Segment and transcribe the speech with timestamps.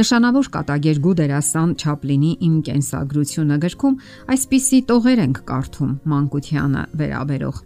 [0.00, 3.96] Նշանավոր կատագերգու դերասան Չապլինի Իմ կենսագրությունը գրքում
[4.32, 7.58] այսպիսի տողեր ենք կարդում մանկությանը վերաբերող։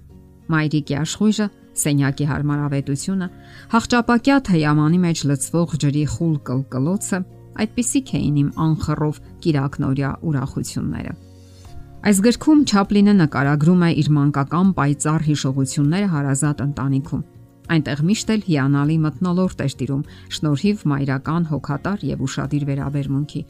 [0.55, 1.47] Մայրիկի աշխույժը,
[1.85, 3.29] սենյակի հարմարավետությունը,
[3.75, 7.21] հաղճապակյա թեյամանի մեջ լցվող ջրի խուլ կլկլոցը,
[7.65, 11.15] այդպիսիք էին իմ անխռով Կիրակնորյա ուրախությունները։
[12.05, 17.23] Այս գրքում Չապլինը նկարագրում է իր մանկական պայծառ հիշողությունները հարազատ ընտանիքում
[17.65, 20.01] Այնտեղ միշտ էլ հիանալի մտնոլորտ էր տիրում,
[20.37, 23.41] շնորհիվ մայրական հոգատար եւ ուրشادիր վերաբերմունքի։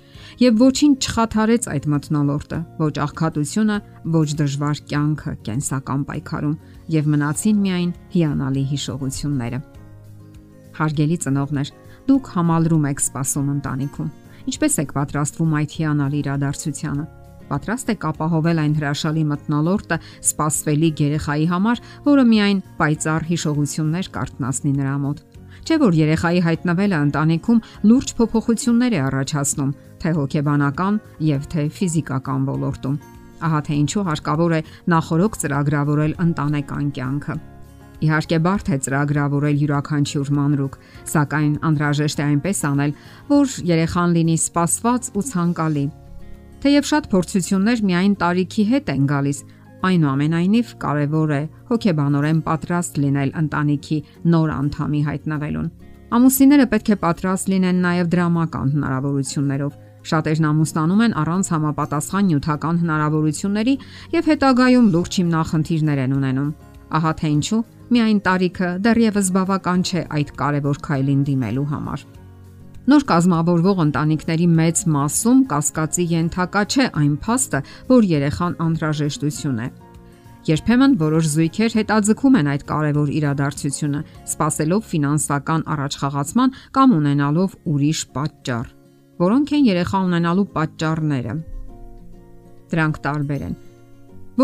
[0.44, 3.78] Եվ ոչինչ չխաթարեց այդ մտնոլորտը, ոչ աղքատությունը,
[4.14, 6.54] ոչ դժվար կյանքը, կենսական պայքարում,
[6.94, 9.60] եւ մնացին միայն հիանալի հիշողությունները։
[10.78, 11.74] Հարգելի ծնողներ,
[12.06, 17.04] դուք համալրում եք սпасում ընտանիքում։ Ինչպե՞ս եք պատրաստվում այդ հիանալի իրադարձությանը։
[17.48, 24.94] Պատրաստ եք ապահովել այն հրաշալի մտնոլորտը սпасվելի երեխայի համար, որը միայն պայծառ հիշողություններ կարտնասնի նրա
[25.04, 25.24] մոտ։
[25.64, 33.00] Չէ որ երեխայի հայտնվելը ընտանիքում լուրջ փոփոխություններ է առաջացնում, թե հոգեբանական եւ թե ֆիզիկական ոլորտում։
[33.44, 34.60] Ահա թե ինչու հարկավոր է
[34.92, 37.36] նախորոք ծրագրավորել ընտանեկան կյանքը։
[38.04, 40.78] Իհարկե բարդ է ծրագրավորել յուրաքանչյուր մանրուկ,
[41.14, 42.96] սակայն անհրաժեշտ է այնպես անել,
[43.32, 45.84] որ երեխան լինի սպասված ու ցանկալի
[46.64, 49.38] Թեև շատ փորձություններ միայն տարիքի հետ են գալիս,
[49.84, 53.98] այնուամենայնիվ կարևոր է հոգեբանորեն պատրաստ լինել ընտանիքի
[54.32, 55.68] նոր անդամի հայտնվելուն։
[56.16, 59.76] Ամուսինները պետք է պատրաստ լինեն նաև դրամական հնարավորություններով։
[60.08, 63.76] Շատերն ամուսնանում են առանց համապատասխան նյութական հնարավորությունների
[64.16, 66.50] եւ հետագայում լուրջ հիմնախնդիրներ են ունենում։
[66.96, 72.08] Ահա թե ինչու միայն տարիքը դեռևս բավական չէ այդ կարևոր քայլին դիմելու համար։
[72.84, 79.68] Նոր կազմավորվող ընտանիքների մեծ մասում կասկածի ենթակա չէ այն փաստը, որ երեխան անհրաժեշտություն է։
[80.44, 88.66] Երբեմն որոշ զույգեր հետաձգում են այդ կարևոր իրադարձությունը, սпасելով ֆինանսական առաջխաղացման կամ ունենալով ուրիշ պատճառ։
[89.24, 91.34] Որոնք են երեխա ունենալու պատճառները։
[92.74, 93.56] Դրանք տարբեր են։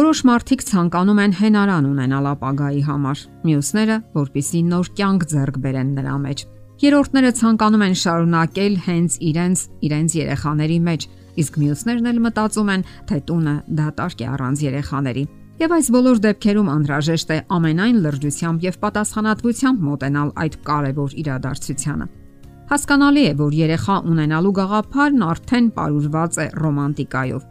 [0.00, 6.16] Որոշ մարդիկ ցանկանում են հենարան ունենալ ապագայի համար, մյուսները, որpիսի նոր կյանք ձեռք բերեն նրա
[6.24, 6.46] մեջ։
[6.80, 11.02] Երորդները ցանկանում են շարունակել հենց իրենց իրենց երեխաների մեջ,
[11.42, 15.24] իսկ մյուսներն էլ մտածում են, թե տունը դատարկ է առանց երեխաների։
[15.60, 22.06] Եվ այս բոլոր դեպքերում անհրաժեշտ է ամենայն լրջությամբ եւ պատասխանատվությամբ մոտենալ այդ կարևոր իրադարձությանը։
[22.70, 27.44] Հասկանալի է, որ երեխա ունենալու գաղափարն արդեն պարուրված է ռոմանտիկայով։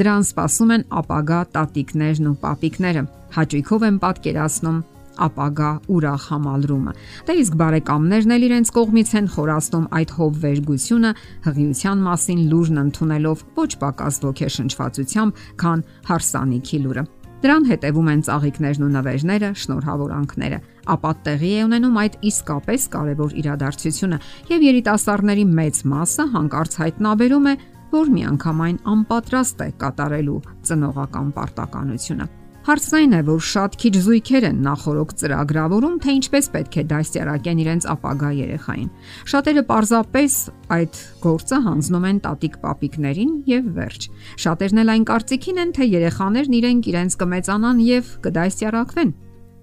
[0.00, 3.04] Դրան սпасում են ապագա տատիկներն ու պապիկները։
[3.36, 4.80] Հաճույքով են պատկերացնում
[5.26, 6.92] ապագա ուրախ համալրումը։
[7.28, 11.12] Դե իսկ բարեկամներն էլ իրենց կողմից են խորացնում այդ հովվերգությունը
[11.46, 17.04] հղիության մասին լուրն ընդունելով ոչ պակաս ոգեշնչվածությամբ, քան հարսանիքի լուրը։
[17.40, 20.58] Դրան հետևում են ծաղիկներն ու նվերները, շնորհավորանքները,
[20.92, 24.18] ապա տեղի է ունենում այդ իսկապես կարևոր իրադարձությունը,
[24.50, 27.54] եւ երիտասարդների մեծ մասը հանկարծ հայտնաբերում է,
[27.96, 30.36] որ միանգամայն անպատրաստ է կատարելու
[30.68, 32.28] ծնողական պարտականությունը։
[32.60, 37.62] Հարցն այն է, որ շատ քիչ զույգեր են նախորոք ծրագրավորում, թե ինչպես պետք է դաստիարակեն
[37.62, 38.90] իրենց ապագա երեխային։
[39.32, 40.34] Շատերը պարզապես
[40.76, 44.06] այդ գործը հանձնում են տատիկ-պապիկներին եւ վերջ։
[44.44, 49.14] Շատերն էլ այն կարծիքին են, թե երեխաներն իրենք իրենց կմեծանան եւ կդաստիարակվեն։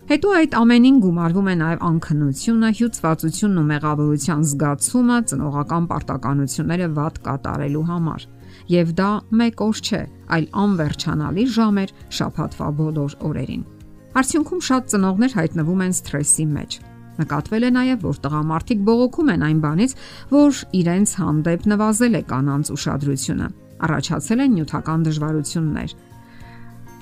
[0.07, 7.87] Հետո այդ ամենին գումարվում է նաև անքնությունը, հյուծվածությունն ու մեղավորության զգացումը ծնողական պարտականությունները ված կատարելու
[7.91, 8.27] համար
[8.71, 10.01] եւ դա մեկ օր չէ,
[10.37, 13.63] այլ անվերջանալի ժամեր շփաթվա բոլոր օրերին։
[14.17, 16.77] Արդյունքում շատ ծնողներ հայտնվում են սթրեսի մեջ։
[17.17, 19.93] Նկատվել է նաև, որ տղամարդիկ բողոքում են այն բանից,
[20.33, 23.47] որ իրենց հանդեպ նվազել է կանանց ուշադրությունը,
[23.87, 25.95] առաջացել են նյութական դժվարություններ,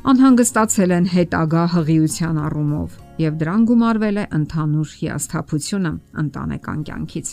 [0.05, 5.91] անհանգստացել են հետագա հղիության առումով եւ դրան գումարվել է ընդհանուր հիասթափությունը
[6.25, 7.31] ընտանեկան կյանքից։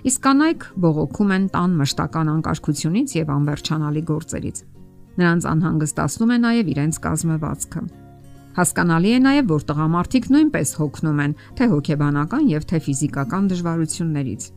[0.00, 4.60] Իսկ կանայք բողոքում են տան մշտական անկարգությունից եւ անվերջանալի գործերից։
[5.20, 7.82] Նրանց անհանգստացնում է նաեւ իրենց կազմվածքը։
[8.60, 14.48] Հասկանալի է նաև, որ տղամարդիկ նույնպես հոգնում են թե հոգեբանական եւ թե ֆիզիկական դժվարություններից։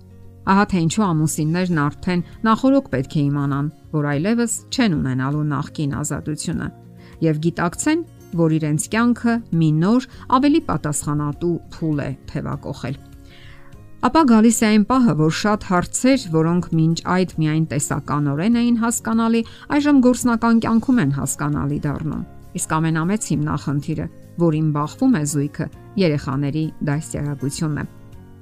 [0.43, 6.67] Ահա թե ինչու ամուսիններն արդեն նախորոք պետք է իմանան, որ այլևս չեն ունենալու նախկին ազատությունը
[7.23, 8.03] եւ գիտակցեն,
[8.43, 10.07] որ իրենց կյանքը մի նոր,
[10.39, 13.12] ավելի պատասխանատու փուլ է թևակողել։
[14.03, 19.41] Ապա գալիս է այն պահը, որ շատ հարցեր, որոնք մինչ այդ միայն տեսականորեն էին հասկանալի,
[19.77, 22.25] այժմ գործնական կյանքում են հասկանալի դառնում։
[22.59, 24.07] Իսկ ամենամեծ հիմնախնդիրը,
[24.43, 25.67] որին բախվում է զույգը,
[26.03, 27.85] երեխաների դաստիարակությունն է։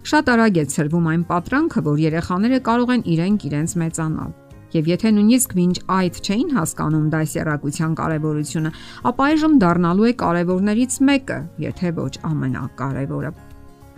[0.01, 4.33] Շատ արագ է ծրվում այն պատրանքը, որ երեխաները կարող են իրենք իրենց մեծանալ։
[4.71, 8.73] Եվ եթե նույնիսկ մինչ այդ չէին հասկանում դասերակցության կարևորությունը,
[9.11, 13.33] ապա այժմ դառնալու է կարևորներից մեկը, եթե ոչ ամենակարևորը։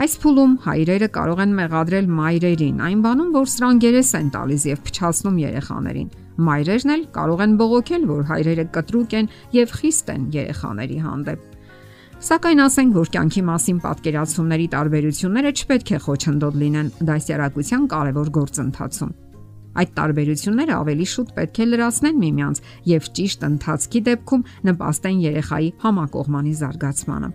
[0.03, 4.79] Այս փուլում հայրերը կարող են մեղադրել մայրերին, այն բանում, որ սրանք երես են տալիս եւ
[4.87, 6.09] փչացնում երեխաներին։
[6.43, 11.45] Մայրերն էլ կարող են բողոքել, որ հայրերը կտրուկ են եւ խիստ են երեխաների հանդեպ։
[12.27, 19.15] Սակայն ասենք, որ կյանքի մասին պատկերացումների տարբերությունները չպետք է խոչընդոտ լինեն դասյարակության կարևոր գործընթացում։
[19.73, 22.61] Այդ տարբերությունները ավելի շուտ պետք է լրացնեն միմյանց
[22.91, 27.31] եւ ճիշտ ընթացքի դեպքում նպաստեն երեխայի համակողմանի զարգացմանը։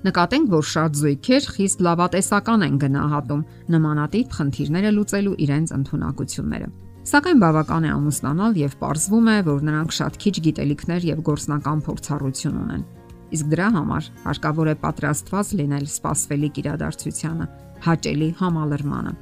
[0.00, 3.40] Նկատենք, որ շատ զույգեր խիստ լավատեսական են գնահատում
[3.74, 6.68] նմանատիպ խնդիրները լուծելու իրենց ընտունակությունները։
[7.10, 12.56] Սակայն բավական է ամուսնանալ եւ ողրվում է, որ նրանք շատ քիչ գիտելիքներ եւ գործնական փորձառություն
[12.60, 12.82] ունեն։
[13.30, 17.46] Իսկ դրա համար հարկավոր է պատրաստված լինել սպասվելի իրադարձությանը,
[17.84, 19.12] հաճելի համալրմանը։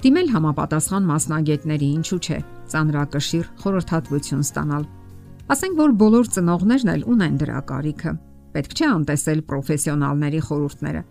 [0.00, 2.38] Դիմել համապատասխան մասնագետների, ինչու՞ չէ,
[2.70, 4.84] ծանրակշիռ խորհրդատվություն ստանալ։
[5.50, 8.12] Ասենք որ բոլոր ծնողներն էլ ունեն դրա կարիքը,
[8.54, 11.02] Պետք չէ անտեսել պրոֆեսիոնալների խորհուրդները։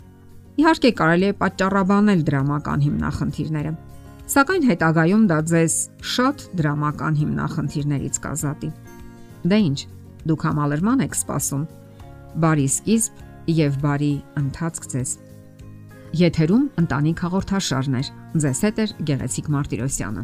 [0.60, 3.72] Իհարկե կարելի է պատճառաբանել դրամական հիմնախնդիրները,
[4.30, 5.76] սակայն հետագայում դա ձեզ
[6.14, 8.70] շատ դրամական հիմնախնդիրներից կազատի։
[9.50, 9.80] Դե ինչ,
[10.30, 11.64] դուք համալրման եք սպասում
[12.38, 15.14] Բարի սկիզբ եւ բարի ընթացք ձեզ։
[16.20, 18.12] Եթերում ընտանիք հաղորդաշարներ։
[18.44, 20.24] Ձեզ հետ է Գեղեցիկ Մարտիրոսյանը։